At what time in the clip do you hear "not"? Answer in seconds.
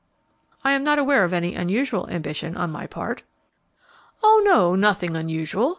0.83-0.97